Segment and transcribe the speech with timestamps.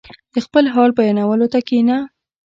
[0.33, 1.97] •د خپل حال بیانولو ته کښېنه.